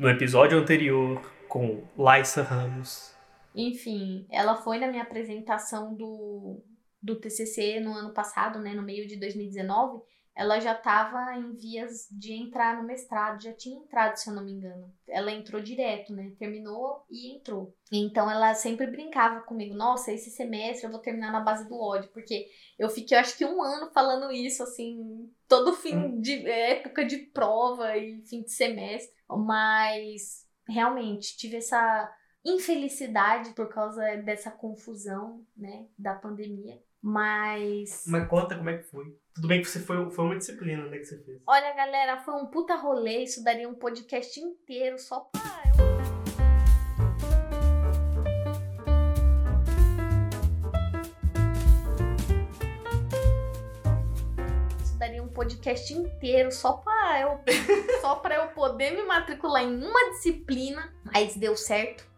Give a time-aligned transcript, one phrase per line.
[0.00, 3.14] no episódio anterior com Laissa Ramos.
[3.54, 6.64] Enfim, ela foi na minha apresentação do,
[7.02, 10.00] do TCC no ano passado, né, no meio de 2019,
[10.34, 14.44] ela já estava em vias de entrar no mestrado, já tinha entrado, se eu não
[14.44, 14.92] me engano.
[15.08, 16.32] Ela entrou direto, né?
[16.38, 17.74] Terminou e entrou.
[17.92, 22.10] Então ela sempre brincava comigo: nossa, esse semestre eu vou terminar na base do ódio,
[22.12, 22.46] porque
[22.78, 26.20] eu fiquei, acho que um ano falando isso, assim, todo fim hum.
[26.20, 29.14] de época de prova e fim de semestre.
[29.28, 32.12] Mas realmente tive essa
[32.44, 36.80] infelicidade por causa dessa confusão, né, da pandemia.
[37.02, 38.04] Mas.
[38.06, 39.16] Mas conta como é que foi.
[39.34, 41.40] Tudo bem que você foi, foi uma disciplina, né, que você fez.
[41.46, 43.22] Olha, galera, foi um puta rolê.
[43.22, 45.40] Isso daria um podcast inteiro só pra.
[54.82, 57.40] Isso daria um podcast inteiro só pra eu,
[58.02, 60.92] só pra eu poder me matricular em uma disciplina.
[61.02, 62.09] Mas deu certo.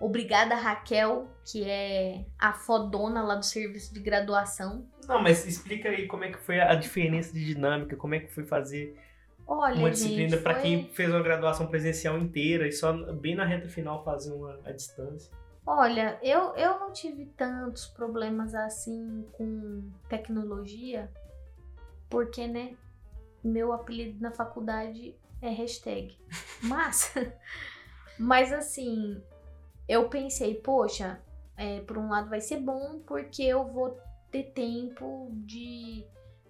[0.00, 4.86] Obrigada, Raquel, que é a fodona lá do serviço de graduação.
[5.06, 8.32] Não, mas explica aí como é que foi a diferença de dinâmica, como é que
[8.32, 8.98] foi fazer
[9.46, 10.62] Olha, uma disciplina para foi...
[10.62, 14.72] quem fez uma graduação presencial inteira e só bem na reta final fazer uma à
[14.72, 15.30] distância.
[15.66, 21.10] Olha, eu, eu não tive tantos problemas assim com tecnologia,
[22.08, 22.74] porque, né,
[23.44, 26.18] meu apelido na faculdade é hashtag.
[26.64, 27.14] Mas,
[28.18, 29.22] mas assim,
[29.90, 31.20] eu pensei, poxa,
[31.56, 33.98] é, por um lado vai ser bom porque eu vou
[34.30, 36.06] ter tempo de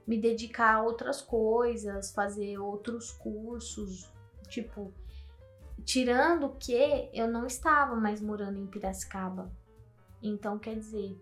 [0.06, 4.12] me dedicar a outras coisas, fazer outros cursos,
[4.46, 4.92] tipo,
[5.86, 9.50] tirando que eu não estava mais morando em Piracicaba.
[10.22, 11.18] Então, quer dizer,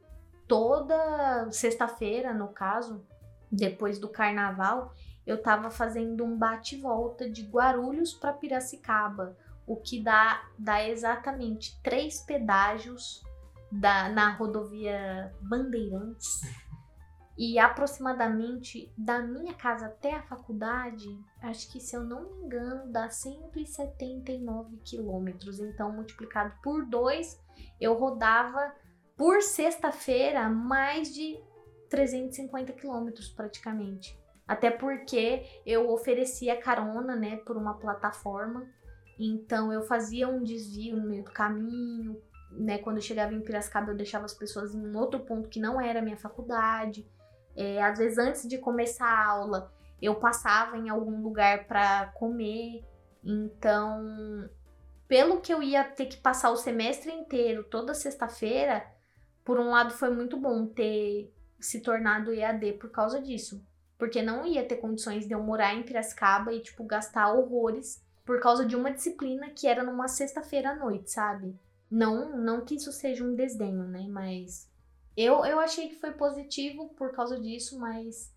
[0.49, 3.01] toda sexta-feira, no caso,
[3.49, 4.93] depois do carnaval,
[5.25, 9.37] eu estava fazendo um bate-volta de Guarulhos para Piracicaba
[9.69, 13.23] o que dá, dá exatamente três pedágios
[13.71, 16.41] da, na rodovia Bandeirantes.
[17.37, 21.07] E aproximadamente da minha casa até a faculdade,
[21.41, 25.61] acho que se eu não me engano, dá 179 quilômetros.
[25.61, 27.41] Então, multiplicado por dois,
[27.81, 28.75] eu rodava
[29.17, 31.39] por sexta-feira mais de
[31.91, 34.19] 350 quilômetros praticamente.
[34.47, 38.67] Até porque eu oferecia carona, né, por uma plataforma
[39.19, 42.79] então eu fazia um desvio no meio do caminho, né?
[42.79, 45.81] Quando eu chegava em Piracicaba, eu deixava as pessoas em um outro ponto que não
[45.81, 47.07] era a minha faculdade.
[47.57, 52.85] É, às vezes antes de começar a aula, eu passava em algum lugar para comer.
[53.25, 54.49] Então,
[55.09, 58.87] pelo que eu ia ter que passar o semestre inteiro, toda sexta-feira,
[59.45, 63.67] por um lado foi muito bom ter se tornado EAD por causa disso.
[63.99, 68.41] Porque não ia ter condições de eu morar em Piracicaba e, tipo, gastar horrores por
[68.41, 71.59] causa de uma disciplina que era numa sexta-feira à noite, sabe?
[71.91, 74.07] Não, não que isso seja um desdenho, né?
[74.07, 74.71] Mas
[75.17, 78.31] eu, eu achei que foi positivo por causa disso, mas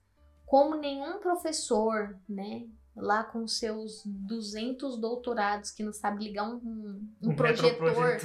[0.46, 7.10] como nenhum professor, né, lá com seus 200 doutorados que não sabe ligar um, um,
[7.24, 8.18] um projetor,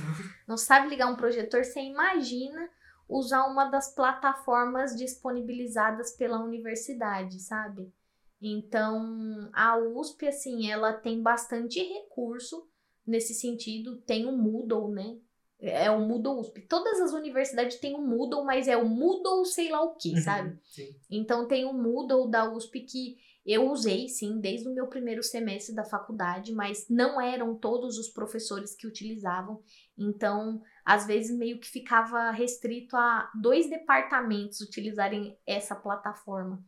[0.46, 2.70] não sabe ligar um projetor, você imagina
[3.08, 7.92] usar uma das plataformas disponibilizadas pela universidade, sabe?
[8.40, 12.68] Então, a USP, assim, ela tem bastante recurso
[13.06, 13.96] nesse sentido.
[14.02, 15.18] Tem o Moodle, né?
[15.58, 16.62] É o Moodle USP.
[16.68, 20.20] Todas as universidades têm o Moodle, mas é o Moodle sei lá o que, uhum,
[20.20, 20.58] sabe?
[20.64, 20.94] Sim.
[21.10, 25.72] Então, tem o Moodle da USP que eu usei, sim, desde o meu primeiro semestre
[25.74, 29.62] da faculdade, mas não eram todos os professores que utilizavam.
[29.96, 36.62] Então, às vezes, meio que ficava restrito a dois departamentos utilizarem essa plataforma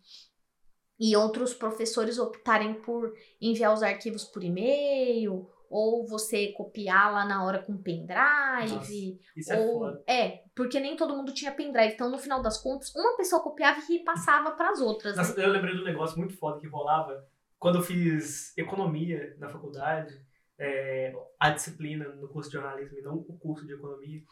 [0.99, 7.45] e outros professores optarem por enviar os arquivos por e-mail ou você copiar lá na
[7.45, 8.75] hora com pendrive.
[8.75, 8.93] Nossa,
[9.37, 10.03] isso é ou, é foda.
[10.07, 11.95] É, porque nem todo mundo tinha pendrive.
[11.95, 15.17] Então, no final das contas, uma pessoa copiava e passava para as outras.
[15.17, 15.45] Nossa, né?
[15.45, 17.23] Eu lembrei de um negócio muito foda que rolava
[17.59, 20.15] quando eu fiz economia na faculdade,
[20.59, 24.23] é, a disciplina no curso de jornalismo e não o curso de economia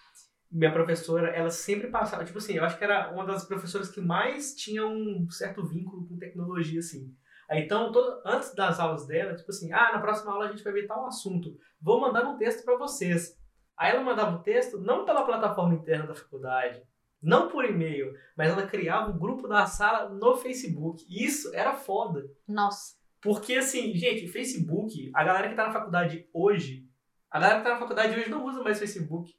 [0.51, 4.01] minha professora, ela sempre passava, tipo assim, eu acho que era uma das professoras que
[4.01, 7.13] mais tinha um certo vínculo com tecnologia, assim.
[7.49, 10.65] Aí, então, todo, antes das aulas dela, tipo assim, ah, na próxima aula a gente
[10.65, 13.39] vai ver tal assunto, vou mandar um texto para vocês.
[13.77, 16.83] Aí ela mandava o texto não pela plataforma interna da faculdade,
[17.23, 21.05] não por e-mail, mas ela criava um grupo da sala no Facebook.
[21.09, 22.25] Isso era foda.
[22.49, 22.97] Nossa.
[23.21, 26.89] Porque, assim, gente, Facebook, a galera que tá na faculdade hoje,
[27.31, 29.35] a galera que tá na faculdade hoje não usa mais Facebook.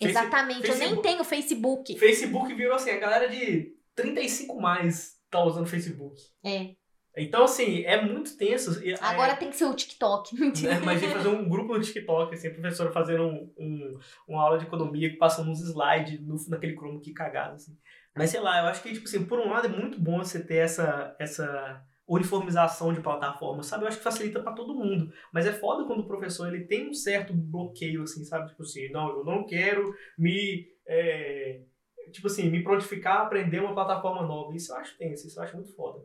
[0.00, 1.98] Exatamente, Facebook, eu nem tenho Facebook.
[1.98, 6.20] Facebook virou assim, a galera de 35 mais tá usando Facebook.
[6.44, 6.74] É.
[7.16, 8.80] Então, assim, é muito tenso.
[9.00, 10.34] Agora é, tem que ser o TikTok.
[10.62, 10.78] Né?
[10.80, 14.64] Imagina fazer um grupo no TikTok, assim, a professora fazendo um, um, uma aula de
[14.64, 17.76] economia que passando uns slides no, naquele Chrome que cagado, assim.
[18.16, 20.42] Mas sei lá, eu acho que, tipo assim, por um lado é muito bom você
[20.42, 21.82] ter essa, essa
[22.14, 23.84] uniformização de plataforma, sabe?
[23.84, 25.12] Eu acho que facilita para todo mundo.
[25.32, 28.48] Mas é foda quando o professor ele tem um certo bloqueio, assim, sabe?
[28.50, 30.66] Tipo assim, não, eu não quero me.
[30.86, 31.62] É,
[32.10, 34.54] tipo assim, me prontificar a aprender uma plataforma nova.
[34.54, 36.04] Isso eu acho tenso, isso eu acho muito foda.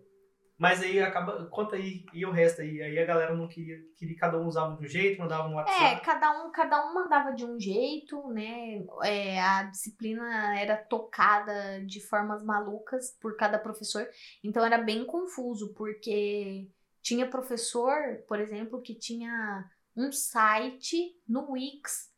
[0.58, 1.46] Mas aí acaba.
[1.48, 2.82] Conta aí, e o resto aí?
[2.82, 3.78] Aí a galera não queria.
[3.96, 5.84] queria cada um usava de um jeito, mandava um WhatsApp.
[5.84, 8.84] É, cada um, cada um mandava de um jeito, né?
[9.04, 14.08] É, a disciplina era tocada de formas malucas por cada professor.
[14.44, 16.68] Então era bem confuso, porque
[17.04, 19.64] tinha professor, por exemplo, que tinha
[19.96, 22.17] um site no Wix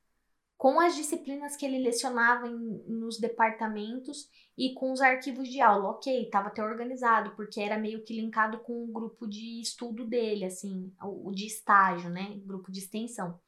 [0.59, 5.91] com as disciplinas que ele lecionava em, nos departamentos e com os arquivos de aula.
[5.91, 10.43] Ok, estava até organizado, porque era meio que linkado com o grupo de estudo dele,
[10.43, 12.37] assim, o, o de estágio, né?
[12.43, 13.39] Grupo de extensão.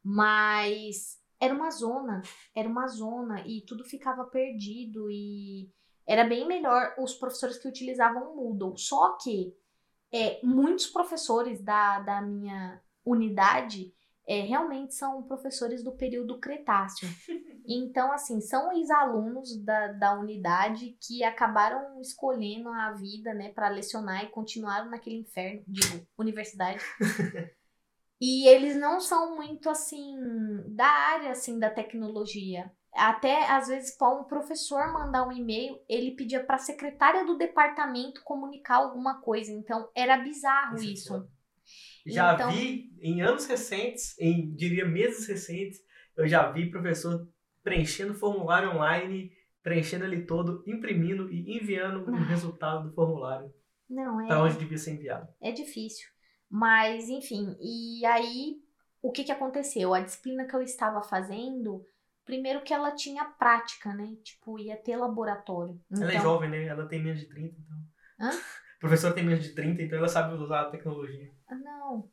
[0.00, 2.22] Mas era uma zona,
[2.54, 5.68] era uma zona e tudo ficava perdido e
[6.06, 8.78] era bem melhor os professores que utilizavam o Moodle.
[8.78, 9.52] Só que
[10.12, 13.92] é, muitos professores da, da minha unidade
[14.28, 17.08] é, realmente são professores do período Cretáceo.
[17.70, 24.24] Então, assim, são ex-alunos da, da unidade que acabaram escolhendo a vida, né, para lecionar
[24.24, 26.82] e continuaram naquele inferno, digo, universidade.
[28.18, 30.16] e eles não são muito, assim,
[30.74, 32.72] da área, assim, da tecnologia.
[32.94, 37.36] Até, às vezes, para um professor mandar um e-mail, ele pedia para a secretária do
[37.36, 39.52] departamento comunicar alguma coisa.
[39.52, 41.14] Então, era bizarro isso.
[41.14, 41.37] É isso.
[42.08, 42.50] Já então...
[42.50, 45.80] vi em anos recentes, em diria meses recentes,
[46.16, 47.28] eu já vi professor
[47.62, 49.32] preenchendo formulário online,
[49.62, 53.52] preenchendo ele todo, imprimindo e enviando o resultado do formulário.
[53.88, 54.26] Não, é.
[54.26, 55.28] Para onde devia ser enviado.
[55.40, 56.08] É difícil.
[56.50, 58.56] Mas, enfim, e aí
[59.02, 59.94] o que que aconteceu?
[59.94, 61.84] A disciplina que eu estava fazendo,
[62.24, 64.16] primeiro que ela tinha prática, né?
[64.22, 65.80] Tipo, ia ter laboratório.
[65.90, 66.02] Então...
[66.02, 66.64] Ela é então jovem, né?
[66.66, 67.78] Ela tem menos de 30, então.
[68.20, 68.30] Hã?
[68.30, 71.30] A professora tem menos de 30, então ela sabe usar a tecnologia.
[71.48, 72.10] Ah, não.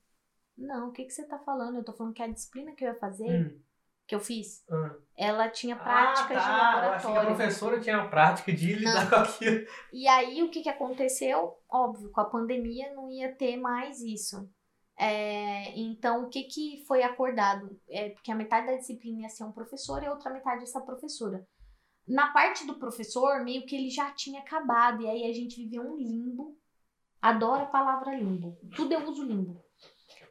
[0.57, 1.77] Não, o que, que você tá falando?
[1.77, 3.61] Eu tô falando que a disciplina que eu ia fazer, hum.
[4.07, 4.89] que eu fiz, hum.
[5.17, 6.45] ela tinha práticas ah, tá.
[6.45, 6.87] de laboratório.
[6.87, 9.09] Eu acho que a professora tinha prática de lidar não.
[9.09, 9.67] com aquilo.
[9.91, 11.57] E aí, o que, que aconteceu?
[11.69, 14.49] Óbvio, com a pandemia não ia ter mais isso.
[14.97, 17.77] É, então, o que, que foi acordado?
[17.89, 20.79] É porque a metade da disciplina ia ser um professor e a outra metade essa
[20.79, 21.45] professora.
[22.07, 25.81] Na parte do professor, meio que ele já tinha acabado, e aí a gente vivia
[25.81, 26.57] um limbo.
[27.21, 28.57] Adoro a palavra limbo.
[28.75, 29.63] Tudo eu uso limbo.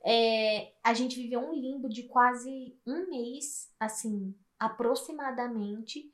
[0.04, 6.12] É, a gente viveu um limbo de quase um mês, assim, aproximadamente,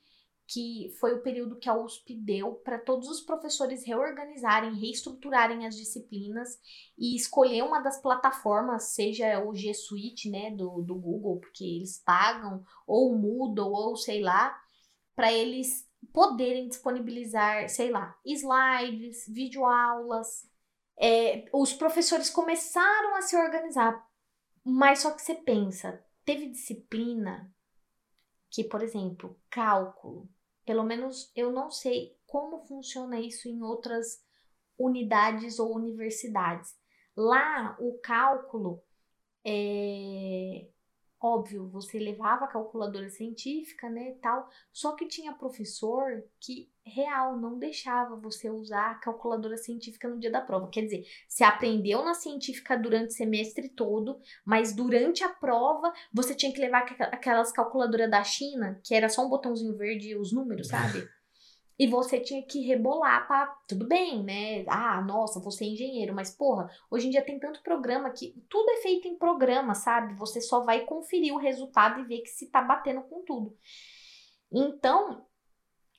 [0.52, 5.76] que foi o período que a USP deu para todos os professores reorganizarem, reestruturarem as
[5.76, 6.58] disciplinas
[6.98, 12.02] e escolher uma das plataformas, seja o G Suite, né, do, do Google, porque eles
[12.04, 14.60] pagam, ou o Moodle, ou sei lá,
[15.14, 20.49] para eles poderem disponibilizar, sei lá, slides, videoaulas.
[21.00, 24.06] É, os professores começaram a se organizar,
[24.62, 27.50] mas só que você pensa, teve disciplina
[28.50, 30.28] que, por exemplo, cálculo.
[30.64, 34.22] Pelo menos eu não sei como funciona isso em outras
[34.78, 36.76] unidades ou universidades.
[37.16, 38.82] Lá, o cálculo
[39.44, 40.68] é,
[41.22, 47.58] Óbvio, você levava a calculadora científica, né, tal, só que tinha professor que real não
[47.58, 50.70] deixava você usar a calculadora científica no dia da prova.
[50.70, 56.34] Quer dizer, você aprendeu na científica durante o semestre todo, mas durante a prova você
[56.34, 60.32] tinha que levar aquelas calculadoras da China, que era só um botãozinho verde e os
[60.32, 61.06] números, sabe?
[61.80, 64.66] E você tinha que rebolar para tudo bem, né?
[64.68, 68.68] Ah, nossa, você é engenheiro, mas porra, hoje em dia tem tanto programa que tudo
[68.72, 70.12] é feito em programa, sabe?
[70.16, 73.56] Você só vai conferir o resultado e ver que se tá batendo com tudo.
[74.52, 75.24] Então,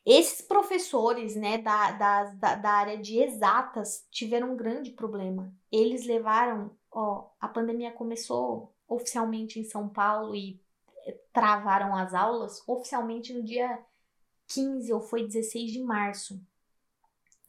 [0.06, 5.52] esses professores, né, da, da, da área de exatas tiveram um grande problema.
[5.72, 10.62] Eles levaram, ó, a pandemia começou oficialmente em São Paulo e
[11.08, 13.84] eh, travaram as aulas oficialmente no dia
[14.54, 16.42] 15 ou foi 16 de março.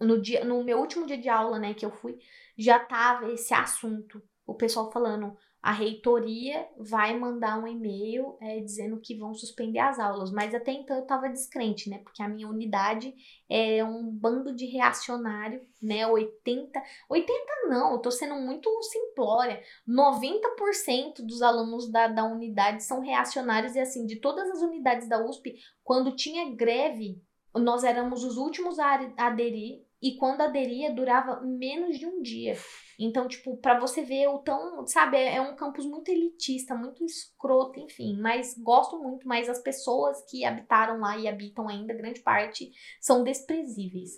[0.00, 2.18] No, dia, no meu último dia de aula, né, que eu fui,
[2.56, 4.22] já tava esse assunto.
[4.46, 10.00] O pessoal falando, a reitoria vai mandar um e-mail é, dizendo que vão suspender as
[10.00, 10.32] aulas.
[10.32, 11.98] Mas até então eu estava descrente, né?
[11.98, 13.14] Porque a minha unidade
[13.48, 16.04] é um bando de reacionário, né?
[16.04, 16.82] 80.
[17.08, 19.62] 80 não, eu tô sendo muito simplória.
[19.88, 25.24] 90% dos alunos da, da unidade são reacionários, e assim, de todas as unidades da
[25.24, 25.54] USP,
[25.84, 27.22] quando tinha greve,
[27.54, 32.56] nós éramos os últimos a aderir e quando aderia durava menos de um dia.
[32.98, 37.04] Então, tipo, para você ver o tão, sabe, é, é um campus muito elitista, muito
[37.04, 42.20] escroto, enfim, mas gosto muito, mas as pessoas que habitaram lá e habitam ainda, grande
[42.20, 44.10] parte, são desprezíveis.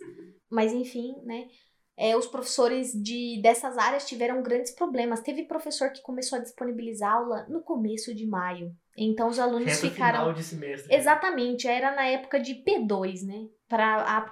[0.50, 1.48] Mas enfim, né?
[1.96, 5.20] É, os professores de dessas áreas tiveram grandes problemas.
[5.20, 8.74] Teve professor que começou a disponibilizar aula no começo de maio.
[8.96, 10.18] Então os alunos Reta ficaram.
[10.18, 10.88] final de semestre.
[10.88, 10.96] né?
[10.96, 13.46] Exatamente, era na época de P2, né?
[13.74, 14.28] Para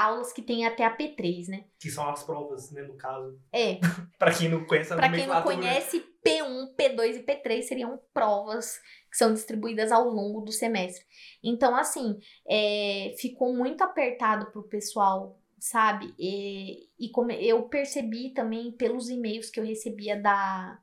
[0.00, 1.64] aulas que tem até a P3, né?
[1.78, 3.38] Que são as provas, né, no caso.
[3.52, 3.78] É,
[4.18, 8.78] Pra quem não conhece Para quem não conhece, P1, P2 e P3 seriam provas
[9.10, 11.04] que são distribuídas ao longo do semestre.
[11.42, 12.18] Então, assim,
[12.48, 16.14] é, ficou muito apertado pro pessoal, sabe?
[16.18, 20.78] E, e como eu percebi também pelos e-mails que eu recebia da,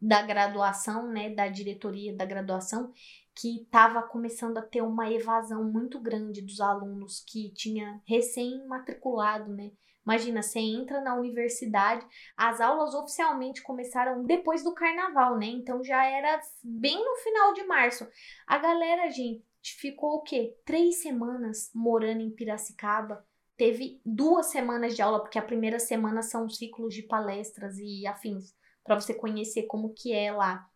[0.00, 2.92] da graduação, né, da diretoria da graduação,
[3.34, 9.72] que estava começando a ter uma evasão muito grande dos alunos que tinha recém-matriculado, né?
[10.04, 12.04] Imagina, você entra na universidade,
[12.36, 15.46] as aulas oficialmente começaram depois do carnaval, né?
[15.46, 18.06] Então já era bem no final de março.
[18.46, 19.44] A galera, gente,
[19.78, 20.56] ficou o quê?
[20.64, 23.24] Três semanas morando em Piracicaba.
[23.56, 28.52] Teve duas semanas de aula, porque a primeira semana são ciclos de palestras e afins,
[28.82, 30.68] para você conhecer como que é lá.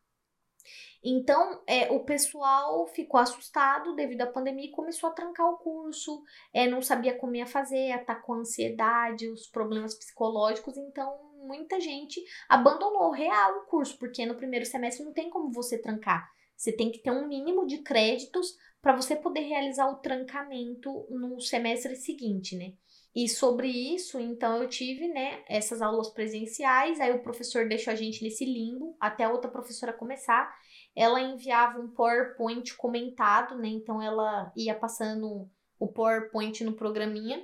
[1.02, 6.22] Então, é, o pessoal ficou assustado devido à pandemia e começou a trancar o curso,
[6.52, 12.20] é, não sabia como ia fazer, atacou a ansiedade, os problemas psicológicos, então muita gente
[12.48, 16.28] abandonou real o curso, porque no primeiro semestre não tem como você trancar.
[16.56, 21.40] Você tem que ter um mínimo de créditos para você poder realizar o trancamento no
[21.40, 22.72] semestre seguinte, né?
[23.16, 27.96] E sobre isso, então eu tive, né, essas aulas presenciais, aí o professor deixou a
[27.96, 30.54] gente nesse limbo até a outra professora começar.
[30.94, 33.68] Ela enviava um PowerPoint comentado, né?
[33.68, 37.42] Então ela ia passando o PowerPoint no programinha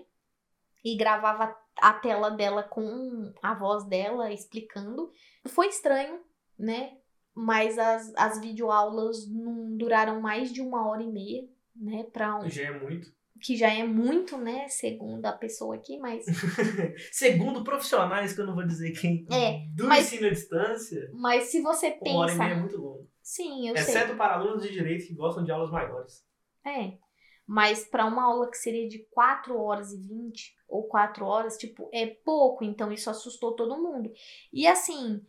[0.85, 5.11] e gravava a tela dela com a voz dela explicando.
[5.47, 6.21] Foi estranho,
[6.59, 6.99] né?
[7.35, 12.05] Mas as, as videoaulas não duraram mais de uma hora e meia, né?
[12.13, 13.11] Pra um, Já é muito.
[13.43, 14.69] Que já é muito, né?
[14.69, 16.25] Segundo a pessoa aqui, mas.
[17.11, 21.45] Segundo profissionais, que eu não vou dizer quem, É, do mas- ensino à distância, Mas
[21.45, 22.61] se você uma hora e meia é pensa.
[22.61, 23.09] muito longo.
[23.23, 23.85] Sim, eu sei.
[23.95, 26.25] Exceto para alunos de direito que gostam de aulas maiores.
[26.67, 26.99] É.
[27.47, 31.89] Mas para uma aula que seria de 4 horas e 20 ou 4 horas, tipo,
[31.93, 34.11] é pouco, então isso assustou todo mundo.
[34.53, 35.21] E assim,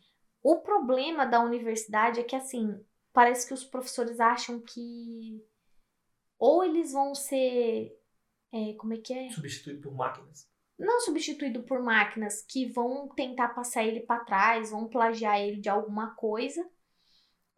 [0.41, 2.79] o problema da universidade é que assim,
[3.12, 5.43] parece que os professores acham que
[6.39, 7.91] ou eles vão ser
[8.53, 9.29] é, como é que é?
[9.31, 10.48] Substituído por máquinas.
[10.77, 15.69] Não substituído por máquinas que vão tentar passar ele para trás, vão plagiar ele de
[15.69, 16.63] alguma coisa,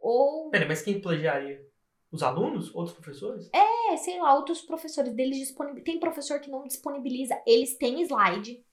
[0.06, 1.68] ou Peraí, mas quem plagiaria?
[2.12, 2.74] Os alunos?
[2.76, 3.50] Outros professores?
[3.52, 5.84] É, sei lá, outros professores deles disponibilizam.
[5.84, 7.42] Tem professor que não disponibiliza.
[7.44, 8.64] Eles têm slide.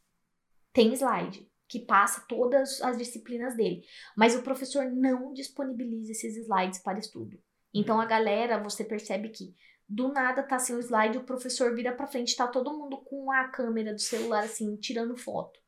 [0.74, 1.50] Tem slide.
[1.66, 3.82] Que passa todas as disciplinas dele.
[4.14, 7.38] Mas o professor não disponibiliza esses slides para estudo.
[7.72, 9.54] Então a galera, você percebe que
[9.92, 13.30] do nada tá sem o slide, o professor vira pra frente, tá todo mundo com
[13.30, 15.60] a câmera do celular assim, tirando foto.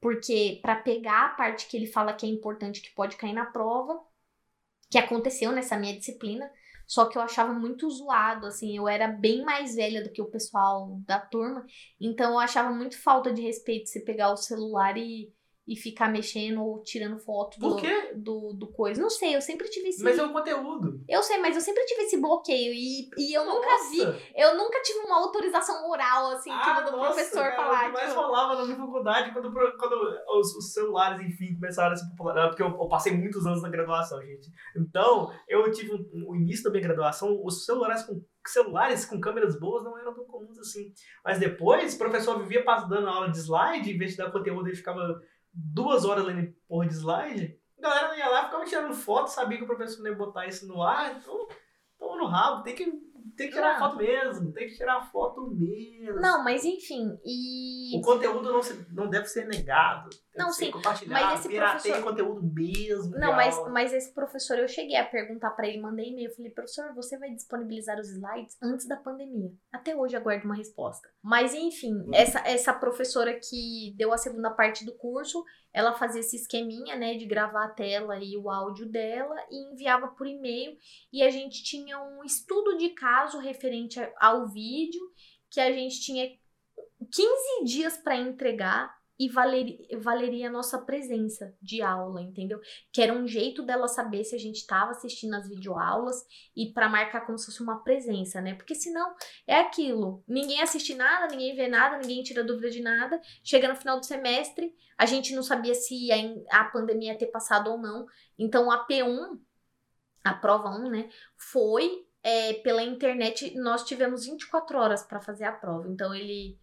[0.00, 3.46] Porque para pegar a parte que ele fala que é importante, que pode cair na
[3.46, 4.00] prova,
[4.90, 6.50] que aconteceu nessa minha disciplina,
[6.88, 10.30] só que eu achava muito zoado, assim, eu era bem mais velha do que o
[10.30, 11.64] pessoal da turma,
[12.00, 15.32] então eu achava muito falta de respeito você pegar o celular e,
[15.68, 17.76] e ficar mexendo ou tirando foto do,
[18.16, 19.02] do, do coisa.
[19.02, 20.02] Não sei, eu sempre tive esse.
[20.02, 20.98] Mas é o conteúdo.
[21.06, 23.98] Eu sei, mas eu sempre tive esse bloqueio e, e eu nunca vi.
[23.98, 24.18] Nossa!
[24.34, 27.84] Eu nunca tive uma autorização oral, assim, tipo, do nossa, professor cara, falar.
[27.86, 29.94] Que mais tipo, rolava na minha faculdade quando, quando
[30.40, 33.68] os, os celulares, enfim, começaram a se popularizar, porque eu, eu passei muitos anos na
[33.68, 34.48] graduação, gente.
[34.74, 39.60] Então, eu tive um- o início da minha graduação, os celulares com celulares com câmeras
[39.60, 40.90] boas não eram tão comuns assim.
[41.22, 44.66] Mas depois, o professor vivia passando dando aula de slide, em vez de dar conteúdo,
[44.66, 45.20] ele ficava
[45.52, 47.60] duas horas lendo porra de slide.
[47.78, 50.66] A galera ia lá, ficava tirando foto, sabia que o professor não ia botar isso
[50.66, 51.46] no ar, então,
[51.98, 52.84] toma no rabo, tem que,
[53.38, 53.78] tem que tirar Não.
[53.78, 56.20] foto mesmo, tem que tirar foto mesmo.
[56.20, 57.96] Não, mas enfim, e.
[57.96, 60.10] O conteúdo não, se- não deve ser negado.
[60.10, 60.70] Tem Não, sim,
[61.06, 63.10] mas esse professor- conteúdo mesmo.
[63.16, 63.70] Não, mas, aula.
[63.70, 67.16] mas esse professor, eu cheguei a perguntar pra ele, mandei e-mail, eu falei, professor, você
[67.18, 69.50] vai disponibilizar os slides antes da pandemia?
[69.72, 71.08] Até hoje aguardo uma resposta.
[71.22, 76.36] Mas enfim, essa, essa professora que deu a segunda parte do curso, ela fazia esse
[76.36, 80.76] esqueminha, né, de gravar a tela e o áudio dela e enviava por e-mail.
[81.12, 85.00] E a gente tinha um estudo de caso referente ao vídeo,
[85.50, 86.28] que a gente tinha
[87.10, 92.60] 15 dias pra entregar e valeria, valeria a nossa presença de aula, entendeu?
[92.92, 96.88] Que era um jeito dela saber se a gente estava assistindo as videoaulas e para
[96.88, 98.54] marcar como se fosse uma presença, né?
[98.54, 99.14] Porque senão
[99.46, 103.20] é aquilo, ninguém assiste nada, ninguém vê nada, ninguém tira dúvida de nada.
[103.42, 107.26] Chega no final do semestre, a gente não sabia se a, a pandemia ia ter
[107.26, 108.06] passado ou não.
[108.38, 109.36] Então a P1,
[110.22, 115.52] a prova 1, né, foi é, pela internet, nós tivemos 24 horas para fazer a
[115.52, 115.88] prova.
[115.88, 116.56] Então ele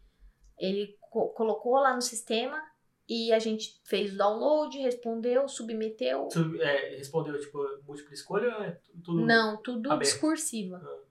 [0.58, 2.62] ele co colocou lá no sistema
[3.08, 6.30] e a gente fez o download, respondeu, submeteu.
[6.30, 10.12] Sub, é, respondeu, tipo, múltipla escolha ou é tudo Não, tudo aberto?
[10.12, 10.82] discursiva.
[10.84, 11.06] Ah.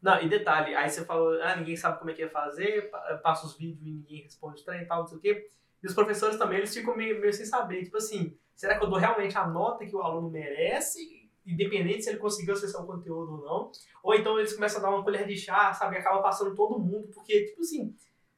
[0.00, 2.90] Não, e detalhe, aí você falou, ah, ninguém sabe como é que ia fazer,
[3.22, 5.48] passa os vídeos e ninguém responde trem e tal, não sei o quê.
[5.82, 8.90] E os professores também, eles ficam meio, meio sem saber, tipo assim, será que eu
[8.90, 13.32] dou realmente a nota que o aluno merece, independente se ele conseguiu acessar o conteúdo
[13.32, 13.72] ou não?
[14.02, 16.78] Ou então eles começam a dar uma colher de chá, sabe, e acaba passando todo
[16.80, 17.94] mundo, porque, tipo assim,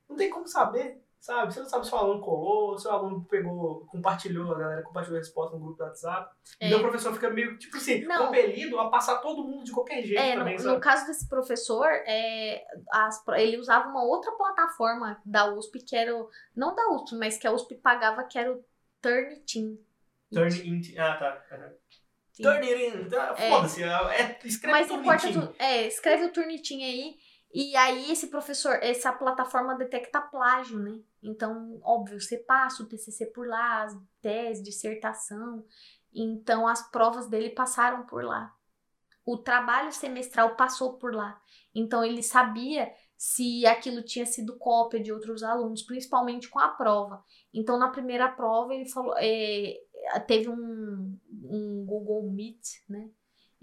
[0.09, 1.55] não tem como saber, sabe?
[1.55, 5.17] Você não sabe se o aluno colou, se o aluno pegou, compartilhou, a galera compartilhou
[5.17, 6.37] a resposta no grupo do WhatsApp.
[6.61, 6.69] É.
[6.69, 8.27] E o professor fica meio, tipo assim, não.
[8.27, 10.75] compelido a passar todo mundo de qualquer jeito é, também, no?
[10.75, 12.63] No caso desse professor, é,
[12.93, 17.39] as, ele usava uma outra plataforma da USP, que era, o, não da USP, mas
[17.39, 18.63] que a USP pagava, que era o
[19.01, 19.79] Turnitin.
[20.31, 21.57] Turnitin, ah tá.
[21.57, 21.73] Uhum.
[22.43, 23.09] Turn it in.
[23.09, 23.49] Tá, é.
[23.49, 23.83] Foda-se.
[23.83, 25.55] É, é, escreve Mas o Turnitin.
[25.59, 27.17] É, escreve o Turnitin aí.
[27.55, 31.01] E aí esse professor, essa plataforma detecta plágio, né?
[31.23, 35.65] Então, óbvio, você passa o TCC por lá, as tese, dissertação.
[36.13, 38.53] Então, as provas dele passaram por lá.
[39.25, 41.41] O trabalho semestral passou por lá.
[41.73, 47.25] Então, ele sabia se aquilo tinha sido cópia de outros alunos, principalmente com a prova.
[47.53, 49.77] Então, na primeira prova, ele falou, é,
[50.27, 53.11] teve um, um Google Meet, né?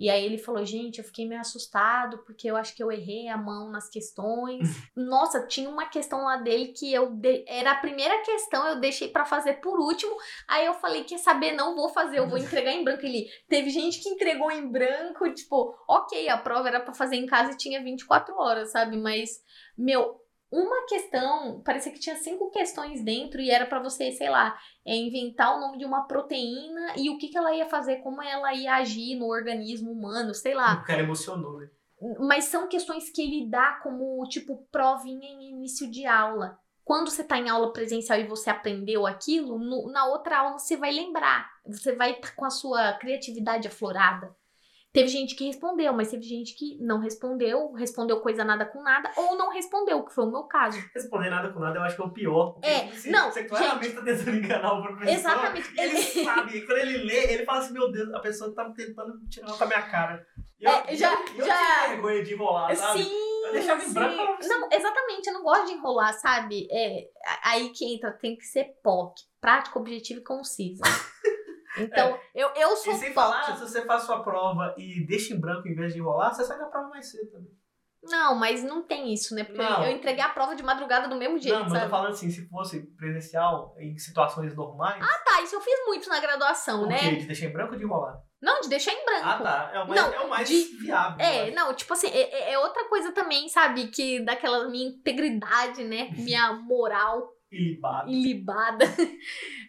[0.02, 3.28] E aí ele falou, gente, eu fiquei meio assustado porque eu acho que eu errei
[3.28, 4.68] a mão nas questões.
[4.98, 7.46] Nossa, tinha uma questão lá dele que eu de...
[7.48, 10.12] era a primeira questão, eu deixei para fazer por último.
[10.48, 13.06] Aí eu falei, quer saber, não vou fazer, eu vou entregar em branco.
[13.06, 17.28] Ele teve gente que entregou em branco, tipo, OK, a prova era para fazer em
[17.28, 18.98] casa e tinha 24 horas, sabe?
[18.98, 19.40] Mas
[19.78, 20.21] meu,
[20.52, 24.94] uma questão, parecia que tinha cinco questões dentro e era para você, sei lá, é
[24.94, 28.54] inventar o nome de uma proteína e o que, que ela ia fazer, como ela
[28.54, 30.82] ia agir no organismo humano, sei lá.
[30.82, 31.70] O cara emocionou, né?
[32.20, 36.60] Mas são questões que ele dá como, tipo, provinha em início de aula.
[36.84, 40.76] Quando você tá em aula presencial e você aprendeu aquilo, no, na outra aula você
[40.76, 41.50] vai lembrar.
[41.66, 44.36] Você vai estar tá com a sua criatividade aflorada.
[44.94, 49.10] Teve gente que respondeu, mas teve gente que não respondeu, respondeu coisa nada com nada,
[49.16, 50.78] ou não respondeu, que foi o meu caso.
[50.94, 52.60] Responder nada com nada eu acho que é o pior.
[52.62, 53.32] É, você, não.
[53.32, 55.14] Você claramente gente, tá tentando enganar o professor.
[55.14, 55.80] Exatamente.
[55.80, 59.18] Ele, ele sabe, quando ele lê, ele fala assim: meu Deus, a pessoa tá tentando
[59.30, 60.28] tirar com a minha cara.
[60.60, 61.46] Eu, é, já, eu, já...
[61.46, 63.04] eu tinha vergonha de enrolar, sabe?
[63.04, 63.32] Sim.
[63.46, 64.22] Eu deixava em branco.
[64.34, 64.50] Assim.
[64.50, 66.68] Não, exatamente, eu não gosto de enrolar, sabe?
[66.70, 67.06] É,
[67.44, 70.82] aí que entra, tem que ser POC, prático, objetivo e conciso.
[71.78, 72.20] Então, é.
[72.36, 72.94] eu, eu sou.
[72.94, 76.00] E sem falar, se você faz sua prova e deixa em branco em vez de
[76.00, 77.62] enrolar, você sai da prova mais cedo também.
[78.04, 79.44] Não, mas não tem isso, né?
[79.44, 79.86] Porque não.
[79.86, 81.54] eu entreguei a prova de madrugada do mesmo jeito.
[81.54, 81.86] Não, mas sabe?
[81.86, 85.04] eu tô falando assim, se fosse presencial, em situações normais.
[85.04, 85.42] Ah, tá.
[85.44, 86.98] Isso eu fiz muito na graduação, o né?
[86.98, 87.16] Quê?
[87.18, 88.20] De deixar em branco ou de enrolar?
[88.42, 89.24] Não, de deixar em branco.
[89.24, 89.72] Ah, tá.
[89.72, 91.24] É o mais, não, é o mais de, viável.
[91.24, 93.88] É, não, tipo assim, é, é, é outra coisa também, sabe?
[93.88, 96.10] Que daquela minha integridade, né?
[96.18, 98.10] Minha moral Ilibada.
[98.10, 98.86] Ilibada.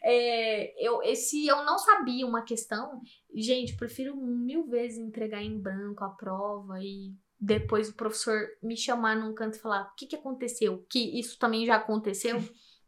[0.05, 3.01] É, eu, se eu não sabia uma questão,
[3.33, 9.15] gente, prefiro mil vezes entregar em branco a prova e depois o professor me chamar
[9.15, 12.43] num canto e falar o que, que aconteceu, que isso também já aconteceu,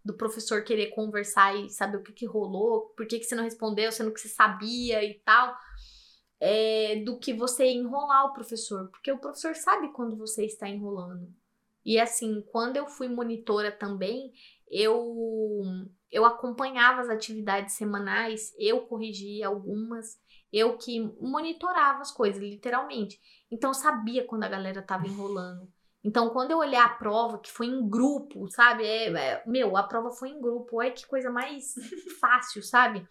[0.05, 3.45] do professor querer conversar e saber o que, que rolou, por que, que você não
[3.45, 5.57] respondeu, sendo que você sabia e tal.
[6.41, 11.33] É, do que você enrolar o professor, porque o professor sabe quando você está enrolando.
[11.85, 14.33] E assim, quando eu fui monitora também,
[14.75, 15.63] eu
[16.11, 20.17] eu acompanhava as atividades semanais, eu corrigia algumas,
[20.53, 23.19] eu que monitorava as coisas, literalmente.
[23.51, 25.69] Então eu sabia quando a galera tava enrolando.
[26.05, 28.85] Então, quando eu olhei a prova, que foi em grupo, sabe?
[28.85, 30.77] É, é, meu, a prova foi em grupo.
[30.77, 31.73] Olha que coisa mais
[32.21, 33.07] fácil, sabe?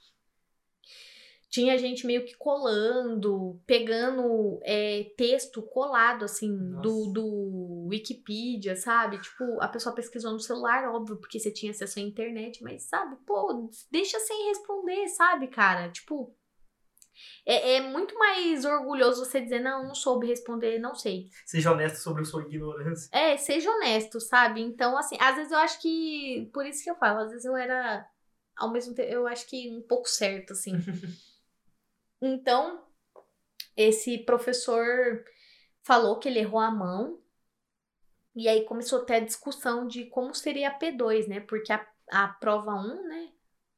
[1.54, 6.50] Tinha gente meio que colando, pegando é, texto colado, assim,
[6.82, 9.22] do, do Wikipedia, sabe?
[9.22, 13.18] Tipo, a pessoa pesquisou no celular, óbvio, porque você tinha acesso à internet, mas, sabe,
[13.24, 15.92] pô, deixa sem responder, sabe, cara?
[15.92, 16.36] Tipo,
[17.46, 21.28] é, é, muito mais orgulhoso você dizer, não, não soube responder, não sei.
[21.46, 23.16] Seja honesto sobre a sua ignorância.
[23.16, 24.60] É, seja honesto, sabe?
[24.60, 26.50] Então, assim, às vezes eu acho que.
[26.52, 28.10] Por isso que eu falo, às vezes eu era.
[28.58, 30.74] Ao mesmo tempo, eu acho que um pouco certo, assim.
[32.26, 32.84] Então,
[33.76, 35.24] esse professor
[35.84, 37.22] falou que ele errou a mão.
[38.36, 41.40] E aí começou até a discussão de como seria a P2, né?
[41.42, 43.32] Porque a a prova 1, né?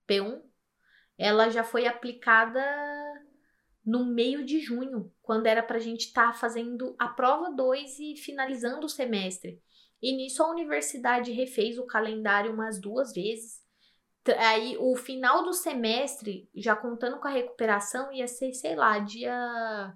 [0.07, 0.41] P1,
[1.17, 2.61] ela já foi aplicada
[3.85, 8.15] no meio de junho, quando era pra gente estar tá fazendo a prova 2 e
[8.15, 9.61] finalizando o semestre.
[10.01, 13.63] E nisso a universidade refez o calendário umas duas vezes.
[14.37, 19.93] Aí o final do semestre, já contando com a recuperação, ia ser, sei lá, dia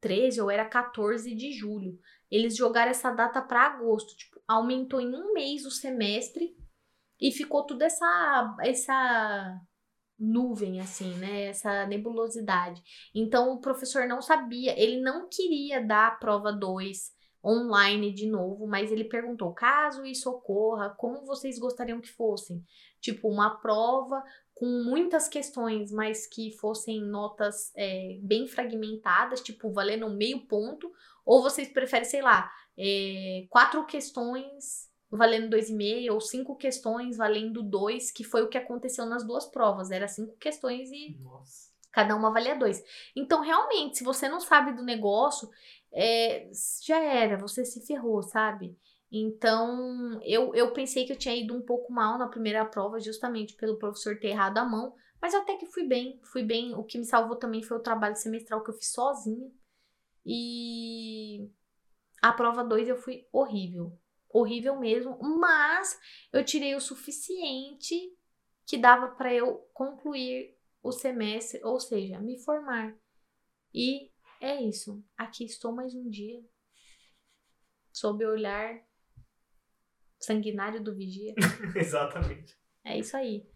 [0.00, 1.98] 13 ou era 14 de julho.
[2.30, 6.56] Eles jogaram essa data para agosto, tipo, aumentou em um mês o semestre
[7.20, 9.60] e ficou tudo essa essa
[10.18, 12.82] nuvem assim, né, essa nebulosidade.
[13.14, 17.16] Então o professor não sabia, ele não queria dar a prova 2
[17.48, 22.62] online de novo, mas ele perguntou: caso isso ocorra, como vocês gostariam que fossem?
[23.00, 24.22] Tipo, uma prova
[24.54, 30.90] com muitas questões, mas que fossem notas é, bem fragmentadas, tipo, valendo meio ponto,
[31.24, 38.10] ou vocês preferem, sei lá, é, quatro questões valendo 2,5 ou cinco questões valendo 2,
[38.10, 39.90] que foi o que aconteceu nas duas provas.
[39.90, 41.70] Era cinco questões e Nossa.
[41.90, 42.82] cada uma valia dois.
[43.16, 45.48] Então, realmente, se você não sabe do negócio,
[45.92, 46.50] é,
[46.84, 48.76] já era, você se ferrou, sabe?
[49.10, 53.54] Então, eu, eu pensei que eu tinha ido um pouco mal na primeira prova, justamente
[53.54, 56.74] pelo professor ter errado a mão, mas até que fui bem, fui bem.
[56.74, 59.50] O que me salvou também foi o trabalho semestral que eu fiz sozinha.
[60.24, 61.50] E
[62.22, 63.98] a prova 2 eu fui horrível,
[64.28, 65.98] horrível mesmo, mas
[66.32, 68.14] eu tirei o suficiente
[68.66, 72.94] que dava para eu concluir o semestre, ou seja, me formar.
[73.74, 75.02] E é isso.
[75.16, 76.42] Aqui estou mais um dia.
[77.92, 78.80] Sob o olhar
[80.18, 81.34] sanguinário do vigia.
[81.76, 82.56] Exatamente.
[82.84, 83.48] É isso aí.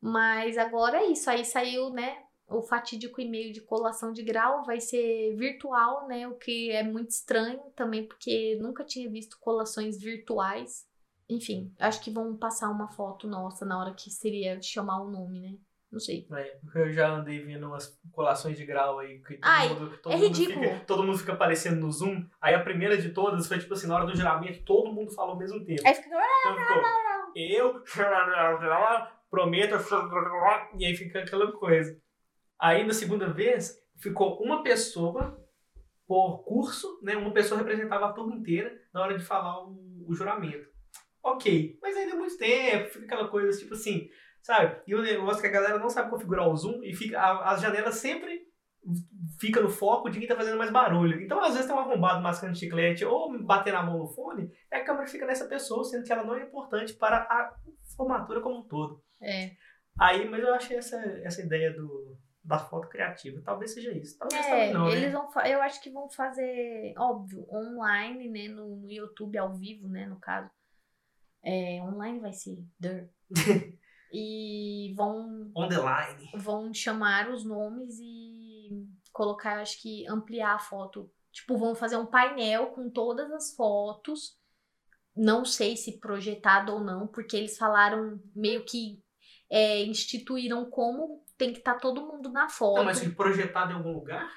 [0.00, 1.30] Mas agora é isso.
[1.30, 2.24] Aí saiu, né?
[2.48, 6.26] O fatídico e-mail de colação de grau vai ser virtual, né?
[6.28, 10.86] O que é muito estranho também, porque nunca tinha visto colações virtuais.
[11.28, 15.40] Enfim, acho que vão passar uma foto nossa na hora que seria chamar o nome,
[15.40, 15.58] né?
[15.92, 16.26] Não sei.
[16.32, 19.18] É, eu já andei vendo umas colações de grau aí.
[19.18, 20.64] Que todo Ai, mundo, todo é mundo ridículo.
[20.64, 22.26] Fica, todo mundo fica aparecendo no Zoom.
[22.40, 25.32] Aí a primeira de todas foi tipo assim, na hora do juramento, todo mundo fala
[25.32, 25.82] ao mesmo tempo.
[25.86, 26.08] Aí fica.
[26.08, 26.82] Então ficou,
[27.36, 27.82] eu
[29.30, 29.76] prometo,
[30.78, 32.00] e aí fica aquela coisa.
[32.58, 35.38] Aí na segunda vez, ficou uma pessoa
[36.06, 37.16] por curso, né?
[37.16, 40.70] Uma pessoa representava a turma inteira na hora de falar o, o juramento.
[41.22, 44.08] Ok, mas ainda é muito tempo, fica aquela coisa tipo assim,
[44.42, 44.82] sabe?
[44.86, 47.60] E o negócio que a galera não sabe configurar o zoom e fica a, as
[47.60, 48.42] janelas sempre
[49.40, 51.20] fica no foco de quem tá fazendo mais barulho.
[51.20, 54.74] Então, às vezes tem um arrombado mascando chiclete ou bater na mão no fone, e
[54.74, 57.54] a câmera fica nessa pessoa, sendo que ela não é importante para a
[57.96, 59.02] formatura como um todo.
[59.20, 59.52] É.
[59.98, 63.40] Aí, mas eu achei essa, essa ideia do, da foto criativa.
[63.44, 64.18] Talvez seja isso.
[64.18, 65.10] Talvez É, também não, eles né?
[65.10, 70.06] vão eu acho que vão fazer, óbvio, online, né, no, no YouTube ao vivo, né,
[70.06, 70.50] no caso.
[71.44, 73.08] É, online vai ser der.
[74.12, 76.30] e vão On the line.
[76.34, 81.10] vão chamar os nomes e colocar, acho que ampliar a foto.
[81.32, 84.36] Tipo, vão fazer um painel com todas as fotos.
[85.16, 89.02] Não sei se projetado ou não, porque eles falaram meio que
[89.50, 92.76] é, instituíram como tem que estar todo mundo na foto.
[92.78, 94.30] Não, mas projetado em algum lugar,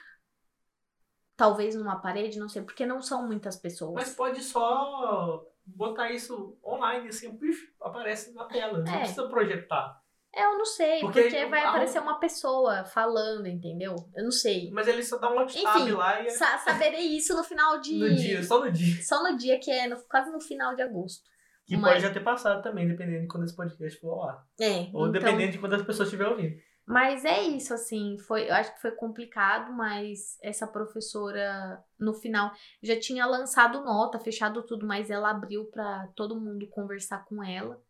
[1.38, 3.94] Talvez numa parede, não sei, porque não são muitas pessoas.
[3.94, 8.80] mas pode só botar isso online, assim, pif, aparece na tela.
[8.80, 9.00] Não É.
[9.00, 10.00] precisa projetar.
[10.34, 13.96] É, eu não sei, Porque porque, vai a- aparecer uma pessoa falando, entendeu?
[14.14, 14.70] Eu não sei.
[14.72, 17.44] Mas ele só dá um alt tab Enfim, lá e é Sa- saberei isso no
[17.44, 17.98] final de.
[17.98, 19.02] no dia, só no dia.
[19.02, 21.24] Só no dia que é no- quase no final de agosto.
[21.66, 24.44] Que Mas- pode já ter passado também, dependendo de quando esse podcast for ar.
[24.60, 24.90] É.
[24.94, 26.56] Ou então, dependendo de quando as pessoas estiverem ouvindo.
[26.88, 32.52] Mas é isso, assim, foi, eu acho que foi complicado, mas essa professora, no final,
[32.82, 37.82] já tinha lançado nota, fechado tudo, mas ela abriu pra todo mundo conversar com ela.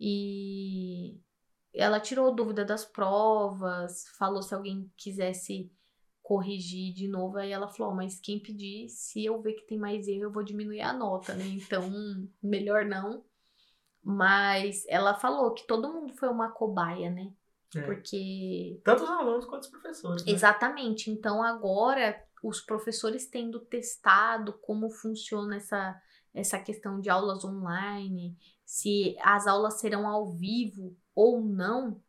[0.00, 1.18] E
[1.74, 5.72] ela tirou dúvida das provas, falou se alguém quisesse
[6.22, 9.78] corrigir de novo, aí ela falou, "Ó, mas quem pedir, se eu ver que tem
[9.78, 11.44] mais erro, eu vou diminuir a nota, né?
[11.48, 11.90] Então,
[12.42, 13.24] melhor não.
[14.02, 17.32] Mas ela falou que todo mundo foi uma cobaia, né?
[17.76, 17.82] É.
[17.82, 18.80] Porque.
[18.84, 20.24] Tanto os alunos quanto os professores.
[20.24, 20.32] Né?
[20.32, 21.10] Exatamente.
[21.10, 26.00] Então, agora, os professores tendo testado como funciona essa,
[26.34, 32.00] essa questão de aulas online, se as aulas serão ao vivo ou não.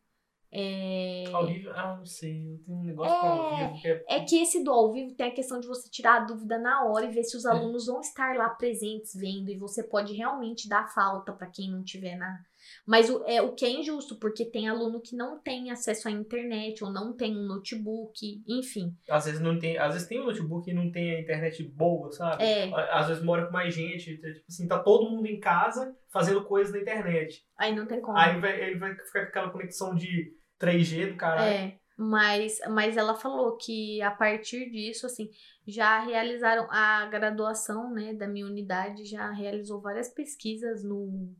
[0.54, 2.52] É, Ao vivo, ah, não sei.
[2.52, 3.80] Eu tenho um negócio com ao vivo.
[3.80, 4.04] Que é...
[4.06, 6.84] é que esse do ao vivo tem a questão de você tirar a dúvida na
[6.84, 10.68] hora e ver se os alunos vão estar lá presentes vendo e você pode realmente
[10.68, 12.38] dar falta para quem não tiver na,
[12.86, 16.10] Mas o, é, o que é injusto, porque tem aluno que não tem acesso à
[16.10, 18.94] internet, ou não tem um notebook, enfim.
[19.08, 22.10] Às vezes não tem, às vezes tem um notebook e não tem a internet boa,
[22.12, 22.42] sabe?
[22.42, 22.70] É.
[22.92, 26.72] Às vezes mora com mais gente, tipo assim, tá todo mundo em casa fazendo coisas
[26.72, 27.44] na internet.
[27.58, 28.18] Aí não tem como.
[28.18, 31.52] Aí vai, ele vai ficar com aquela conexão de 3G do caralho.
[31.52, 31.82] É.
[31.96, 35.28] Mas, mas ela falou que a partir disso, assim,
[35.66, 41.32] já realizaram a graduação, né, da minha unidade, já realizou várias pesquisas no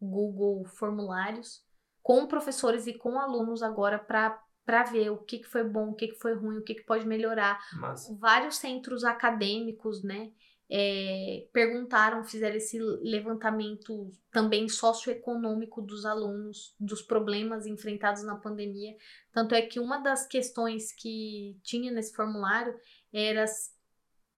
[0.00, 1.62] Google Formulários
[2.02, 5.94] com professores e com alunos agora para para ver o que, que foi bom, o
[5.94, 7.58] que, que foi ruim, o que, que pode melhorar.
[7.72, 8.16] Massa.
[8.20, 10.30] Vários centros acadêmicos, né,
[10.70, 18.94] é, perguntaram, fizeram esse levantamento também socioeconômico dos alunos, dos problemas enfrentados na pandemia.
[19.32, 22.78] Tanto é que uma das questões que tinha nesse formulário
[23.12, 23.44] era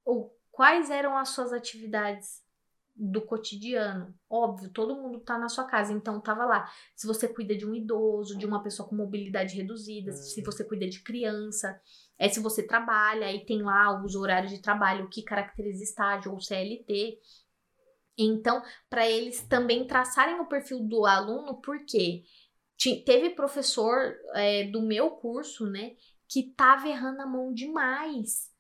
[0.07, 2.42] o, quais eram as suas atividades
[2.95, 4.15] do cotidiano.
[4.29, 6.71] Óbvio, todo mundo tá na sua casa, então tava lá.
[6.95, 10.45] Se você cuida de um idoso, de uma pessoa com mobilidade reduzida, se Uhum.
[10.45, 11.81] você cuida de criança,
[12.19, 16.33] é se você trabalha, aí tem lá os horários de trabalho, o que caracteriza estágio
[16.33, 17.19] ou CLT.
[18.17, 22.25] Então, para eles também traçarem o perfil do aluno, porque
[23.07, 25.97] teve professor é, do meu curso, né,
[26.29, 28.52] que tava errando a mão demais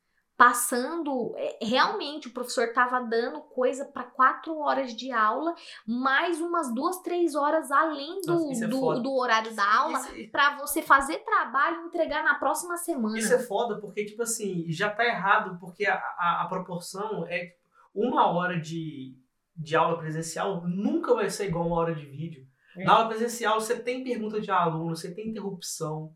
[0.42, 5.54] passando é, realmente o professor tava dando coisa para quatro horas de aula
[5.86, 10.32] mais umas duas três horas além do, Nossa, é do, do horário da aula Isso,
[10.32, 14.64] para você fazer trabalho e entregar na próxima semana isso é foda porque, tipo assim,
[14.68, 17.62] já tá errado, porque a, a, a proporção é tipo,
[17.94, 19.16] uma hora de,
[19.56, 22.44] de aula presencial nunca vai ser igual uma hora de vídeo.
[22.76, 22.84] É.
[22.84, 26.14] Na aula presencial, você tem pergunta de aluno, você tem interrupção.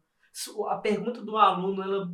[0.68, 2.08] A pergunta do aluno, ela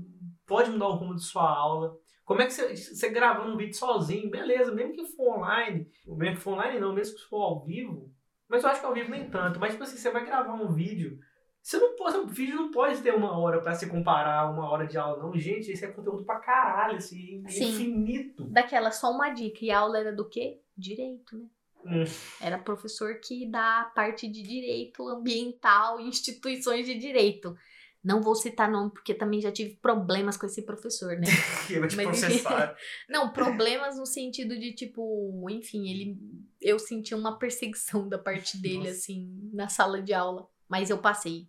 [0.46, 1.96] pode mudar o rumo de sua aula.
[2.24, 6.36] Como é que você, você gravando um vídeo sozinho, beleza, mesmo que for online, mesmo
[6.36, 8.10] que for online não, mesmo que for ao vivo,
[8.48, 10.72] mas eu acho que ao vivo nem tanto, mas tipo assim, você vai gravar um
[10.72, 11.18] vídeo,
[11.60, 14.86] você não pode, o vídeo não pode ter uma hora pra se comparar uma hora
[14.86, 15.36] de aula, não.
[15.36, 17.68] Gente, esse é conteúdo pra caralho, assim, Sim.
[17.68, 18.44] infinito.
[18.50, 21.48] daquela só uma dica e a aula era do quê direito né
[21.84, 22.04] Hum.
[22.40, 27.56] era professor que dá parte de direito ambiental e instituições de direito
[28.04, 31.26] não vou citar nome porque também já tive problemas com esse professor né
[31.68, 32.76] Que vai te Mas- processar.
[33.08, 36.18] Não, problemas no sentido de, tipo, enfim, ele.
[36.60, 38.90] Eu senti uma perseguição da parte dele, Nossa.
[38.90, 40.48] assim, na sala de aula.
[40.68, 41.48] Mas eu passei.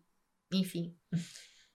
[0.54, 0.96] Enfim.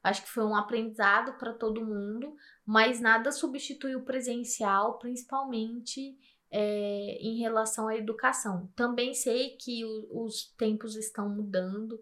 [0.03, 6.17] Acho que foi um aprendizado para todo mundo, mas nada substitui o presencial, principalmente
[6.51, 8.71] é, em relação à educação.
[8.75, 12.01] Também sei que o- os tempos estão mudando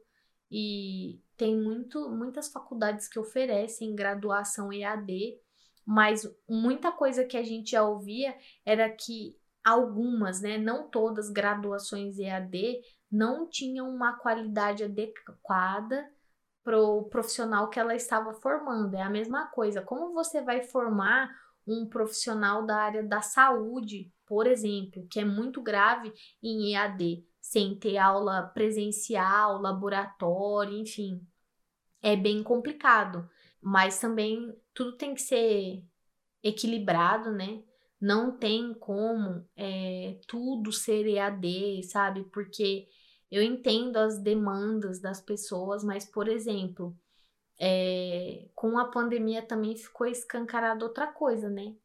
[0.50, 5.38] e tem muito, muitas faculdades que oferecem graduação EAD,
[5.84, 12.18] mas muita coisa que a gente já ouvia era que algumas, né, não todas graduações
[12.18, 12.80] EAD
[13.10, 16.10] não tinham uma qualidade adequada
[16.62, 18.94] pro profissional que ela estava formando.
[18.94, 19.82] É a mesma coisa.
[19.82, 21.30] Como você vai formar
[21.66, 27.78] um profissional da área da saúde, por exemplo, que é muito grave em EAD, sem
[27.78, 31.24] ter aula presencial, laboratório, enfim.
[32.02, 33.28] É bem complicado,
[33.62, 35.84] mas também tudo tem que ser
[36.42, 37.62] equilibrado, né?
[38.00, 42.24] Não tem como é, tudo ser EAD, sabe?
[42.32, 42.88] Porque
[43.30, 46.98] eu entendo as demandas das pessoas, mas, por exemplo,
[47.60, 51.76] é, com a pandemia também ficou escancarado outra coisa, né?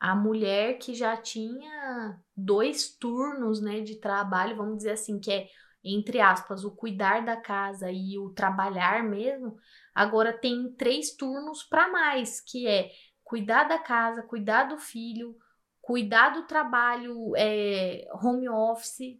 [0.00, 5.48] A mulher que já tinha dois turnos, né, de trabalho, vamos dizer assim, que é,
[5.82, 9.56] entre aspas, o cuidar da casa e o trabalhar mesmo,
[9.94, 12.90] agora tem três turnos para mais, que é
[13.22, 15.36] cuidar da casa, cuidar do filho,
[15.80, 19.18] cuidar do trabalho é, home office.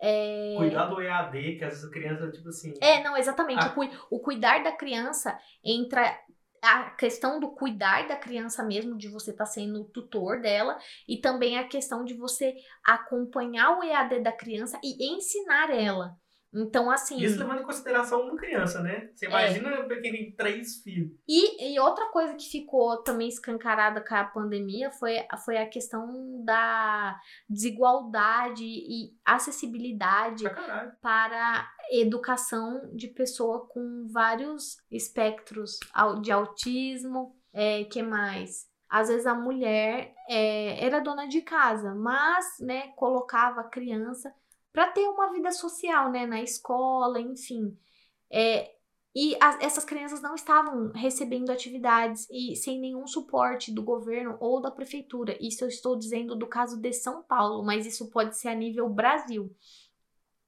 [0.00, 0.54] É...
[0.56, 2.74] Cuidar do EAD, que às vezes a criança, tipo assim.
[2.80, 3.64] É, não, exatamente.
[3.64, 3.70] Ah.
[3.70, 6.18] O, cui- o cuidar da criança entra
[6.62, 11.18] a questão do cuidar da criança mesmo, de você estar sendo o tutor dela, e
[11.20, 16.21] também a questão de você acompanhar o EAD da criança e ensinar ela.
[16.54, 17.16] Então, assim.
[17.18, 19.10] Isso levando em consideração uma criança, né?
[19.14, 19.28] Você É.
[19.28, 21.10] imagina quem tem três filhos.
[21.26, 26.44] E, e outra coisa que ficou também escancarada com a pandemia foi, foi a questão
[26.44, 30.44] da desigualdade e acessibilidade
[31.00, 35.78] para educação de pessoa com vários espectros
[36.22, 38.70] de autismo, é, que mais?
[38.88, 44.30] Às vezes a mulher é, era dona de casa, mas né, colocava a criança
[44.72, 47.76] para ter uma vida social, né, na escola, enfim.
[48.30, 48.74] É,
[49.14, 54.60] e as- essas crianças não estavam recebendo atividades e sem nenhum suporte do governo ou
[54.60, 55.36] da prefeitura.
[55.40, 58.88] Isso eu estou dizendo do caso de São Paulo, mas isso pode ser a nível
[58.88, 59.54] Brasil.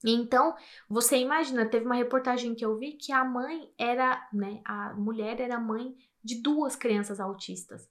[0.07, 0.55] Então,
[0.89, 5.41] você imagina, teve uma reportagem que eu vi que a mãe era, né, a mulher
[5.41, 7.89] era mãe de duas crianças autistas.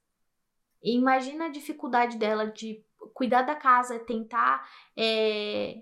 [0.84, 4.68] E imagina a dificuldade dela de cuidar da casa, tentar
[4.98, 5.82] é,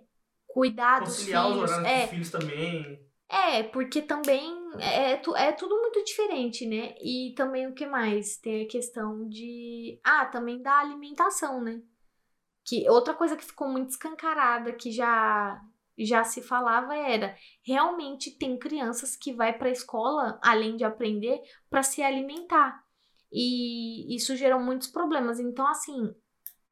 [0.53, 1.71] cuidar Conciliar dos filhos.
[1.71, 2.99] os é, dos filhos também.
[3.29, 6.95] é, porque também é, é tudo muito diferente, né?
[7.01, 8.37] E também o que mais?
[8.37, 9.99] Tem a questão de.
[10.03, 11.81] Ah, também da alimentação, né?
[12.65, 15.59] Que outra coisa que ficou muito escancarada, que já,
[15.97, 17.35] já se falava, era
[17.65, 22.83] realmente tem crianças que vai para a escola, além de aprender, para se alimentar.
[23.31, 25.39] E isso gerou muitos problemas.
[25.39, 26.13] Então, assim,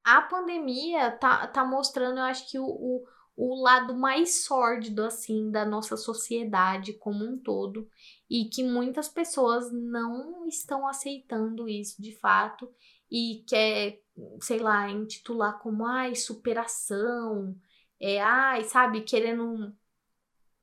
[0.04, 3.04] a pandemia tá, tá mostrando, eu acho que o, o,
[3.42, 7.90] o lado mais sórdido, assim, da nossa sociedade como um todo.
[8.30, 12.70] E que muitas pessoas não estão aceitando isso de fato.
[13.10, 14.02] E quer,
[14.42, 17.56] sei lá, intitular como, ai, superação.
[17.98, 19.74] É, ai, sabe, querendo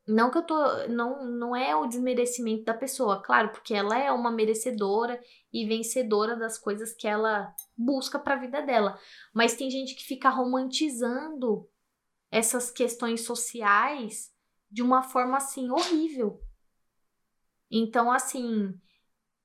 [0.06, 0.86] não que eu tô.
[0.88, 5.18] Não, não é o desmerecimento da pessoa, claro, porque ela é uma merecedora
[5.52, 8.98] e vencedora das coisas que ela busca pra vida dela.
[9.34, 11.66] Mas tem gente que fica romantizando
[12.36, 14.30] essas questões sociais
[14.70, 16.38] de uma forma assim horrível.
[17.70, 18.74] Então, assim,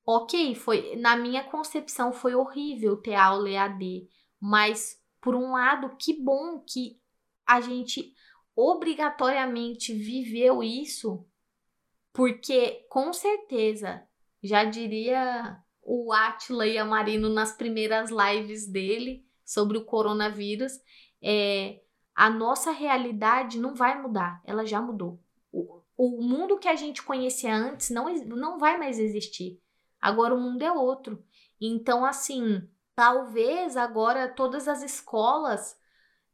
[0.06, 0.98] ok, foi.
[0.98, 4.10] Na minha concepção foi horrível ter aula EAD.
[4.42, 7.00] Mas, por um lado, que bom que
[7.48, 8.14] a gente
[8.54, 11.26] obrigatoriamente viveu isso,
[12.12, 14.06] porque com certeza,
[14.44, 20.74] já diria o Atila e a Marino nas primeiras lives dele sobre o coronavírus,
[21.22, 21.80] é,
[22.22, 25.20] a nossa realidade não vai mudar, ela já mudou.
[25.52, 29.60] O, o mundo que a gente conhecia antes não, não vai mais existir.
[30.00, 31.26] Agora o mundo é outro.
[31.60, 32.62] Então, assim,
[32.96, 35.76] talvez agora todas as escolas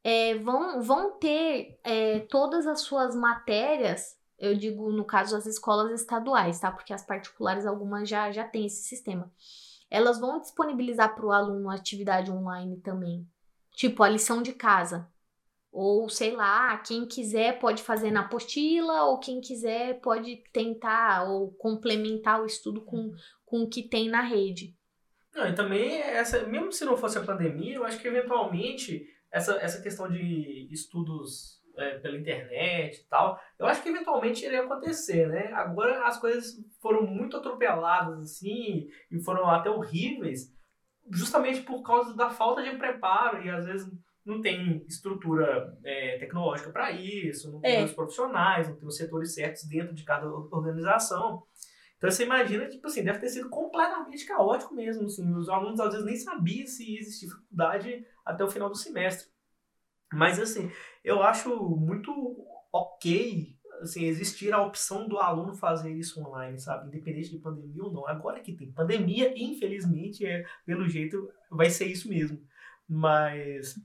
[0.04, 6.02] é, vão, vão ter é, todas as suas matérias, eu digo no caso as escolas
[6.02, 6.70] estaduais, tá?
[6.70, 9.32] Porque as particulares algumas já, já têm esse sistema.
[9.90, 13.26] Elas vão disponibilizar para o aluno atividade online também.
[13.72, 15.10] Tipo, a lição de casa.
[15.80, 21.52] Ou sei lá, quem quiser pode fazer na apostila, ou quem quiser pode tentar ou
[21.54, 23.12] complementar o estudo com,
[23.46, 24.76] com o que tem na rede.
[25.36, 29.54] Não, e também, essa, mesmo se não fosse a pandemia, eu acho que eventualmente essa,
[29.58, 35.28] essa questão de estudos é, pela internet e tal, eu acho que eventualmente iria acontecer,
[35.28, 35.52] né?
[35.54, 40.52] Agora as coisas foram muito atropeladas, assim, e foram até horríveis,
[41.12, 43.88] justamente por causa da falta de preparo, e às vezes
[44.28, 47.84] não tem estrutura é, tecnológica para isso, não tem É.
[47.84, 51.44] os profissionais, não tem os setores certos dentro de cada organização.
[51.98, 55.92] Então você imagina, tipo assim, deve ter sido completamente caótico mesmo, assim, os alunos às
[55.92, 59.28] vezes nem sabiam se existia faculdade até o final do semestre.
[60.14, 60.70] Mas assim,
[61.04, 62.12] eu acho muito
[62.72, 66.88] ok assim, existir a opção do aluno fazer isso online, sabe?
[66.88, 68.08] Independente de pandemia ou não.
[68.08, 72.40] Agora que tem pandemia, infelizmente, é, pelo jeito, vai ser isso mesmo.
[72.88, 73.80] Mas.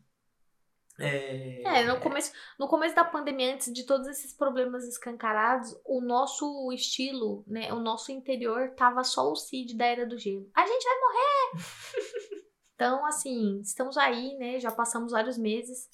[1.02, 6.00] É, É, no começo, no começo da pandemia, antes de todos esses problemas escancarados, o
[6.00, 10.50] nosso estilo, né, o nosso interior tava só o Cid da Era do Gelo.
[10.54, 12.44] A gente vai morrer!
[12.74, 15.88] então, assim, estamos aí, né, já passamos vários meses.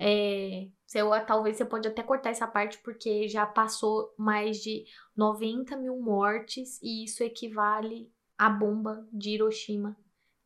[0.00, 4.84] É, eu, talvez você pode até cortar essa parte, porque já passou mais de
[5.16, 9.96] 90 mil mortes e isso equivale à bomba de Hiroshima.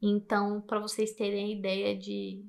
[0.01, 2.44] Então, para vocês terem a ideia de,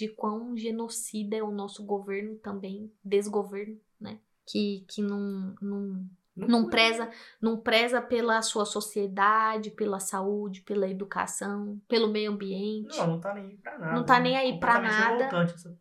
[0.00, 4.18] de quão genocida é o nosso governo também, desgoverno, né?
[4.46, 11.78] Que, que não, não, não, preza, não preza pela sua sociedade, pela saúde, pela educação,
[11.86, 12.96] pelo meio ambiente.
[12.96, 13.92] Não, não tá nem aí pra nada.
[13.92, 14.20] Não tá né?
[14.20, 15.42] nem aí pra nada.
[15.42, 15.78] essa-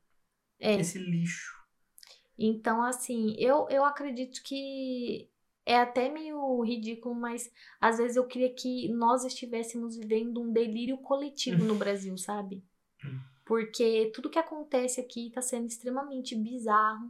[0.60, 0.76] É.
[0.76, 1.58] Esse lixo.
[2.38, 5.30] Então, assim, eu, eu acredito que
[5.66, 10.98] é até meio ridículo, mas às vezes eu queria que nós estivéssemos vivendo um delírio
[10.98, 12.62] coletivo no Brasil, sabe?
[13.50, 17.10] Porque tudo que acontece aqui tá sendo extremamente bizarro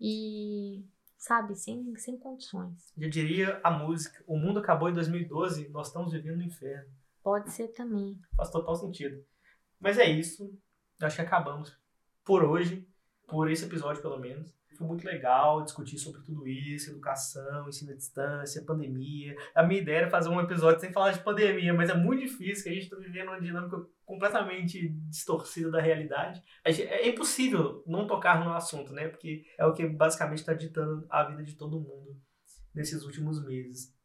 [0.00, 0.84] e,
[1.16, 2.92] sabe, sem, sem condições.
[2.98, 6.90] Já diria a música: o mundo acabou em 2012, nós estamos vivendo no inferno.
[7.22, 8.18] Pode ser também.
[8.36, 9.24] Faz total sentido.
[9.78, 10.52] Mas é isso.
[11.00, 11.72] Acho que acabamos
[12.24, 12.84] por hoje,
[13.28, 14.52] por esse episódio pelo menos.
[14.76, 19.36] Foi muito legal discutir sobre tudo isso, educação, ensino à distância, pandemia.
[19.54, 22.64] A minha ideia era fazer um episódio sem falar de pandemia, mas é muito difícil,
[22.64, 26.42] que a gente está vivendo uma dinâmica completamente distorcida da realidade.
[26.62, 29.08] É impossível não tocar no assunto, né?
[29.08, 32.20] Porque é o que basicamente está ditando a vida de todo mundo
[32.74, 33.96] nesses últimos meses.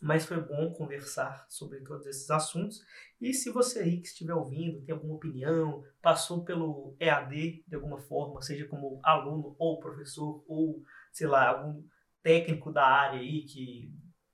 [0.00, 2.80] Mas foi bom conversar sobre todos esses assuntos.
[3.20, 7.98] E se você aí que estiver ouvindo tem alguma opinião, passou pelo EAD de alguma
[7.98, 10.82] forma, seja como aluno ou professor, ou
[11.12, 11.84] sei lá, algum
[12.22, 13.92] técnico da área aí que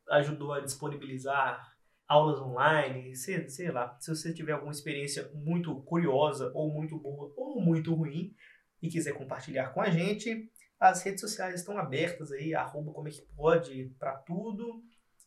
[0.08, 1.69] ajudou a disponibilizar
[2.10, 7.32] aulas online, sei, sei lá, se você tiver alguma experiência muito curiosa, ou muito boa,
[7.36, 8.34] ou muito ruim,
[8.82, 10.50] e quiser compartilhar com a gente,
[10.80, 14.82] as redes sociais estão abertas aí, arroba como é que pode para tudo.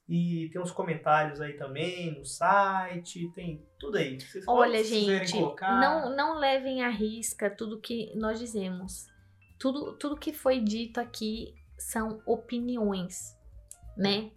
[0.10, 4.20] E tem uns comentários aí também no site, tem tudo aí.
[4.20, 9.06] Vocês Olha, gente, não, não levem à risca tudo que nós dizemos.
[9.58, 13.38] Tudo, tudo que foi dito aqui são opiniões,
[13.96, 14.32] né?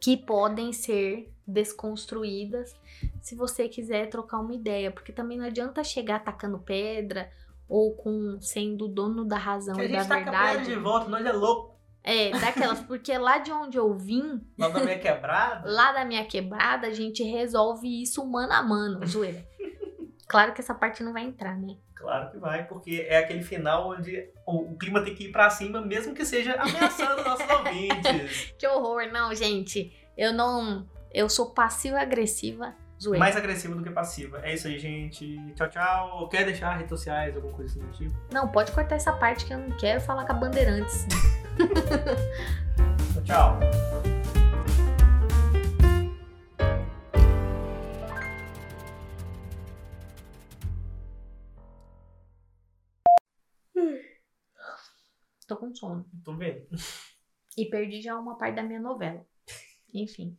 [0.00, 2.74] Que podem ser desconstruídas
[3.20, 4.90] se você quiser trocar uma ideia.
[4.90, 7.30] Porque também não adianta chegar atacando pedra
[7.68, 10.36] ou com sendo dono da razão e da verdade.
[10.36, 11.74] A gente de volta, nós é louco.
[12.02, 14.46] É, daquelas, porque lá de onde eu vim.
[14.58, 15.62] Lá da minha quebrada?
[15.72, 19.42] lá da minha quebrada, a gente resolve isso mano a mano, zoeira.
[20.28, 21.78] claro que essa parte não vai entrar, né?
[21.94, 25.48] Claro que vai, porque é aquele final onde o, o clima tem que ir pra
[25.48, 28.52] cima, mesmo que seja ameaçando nossos ouvintes.
[28.58, 29.90] Que horror, não, gente.
[30.14, 30.86] Eu não.
[31.14, 33.20] Eu sou passiva-agressiva Zoeira.
[33.20, 34.40] Mais agressiva do que passiva.
[34.42, 35.38] É isso aí, gente.
[35.54, 36.28] Tchau, tchau.
[36.28, 38.14] Quer deixar redes sociais, alguma coisa assim do tipo?
[38.32, 41.06] Não, pode cortar essa parte que eu não quero falar com a Bandeirantes.
[43.14, 43.60] tchau, tchau.
[55.46, 56.04] Tô com sono.
[56.24, 56.66] Tô vendo.
[57.56, 59.24] E perdi já uma parte da minha novela.
[59.92, 60.36] Enfim.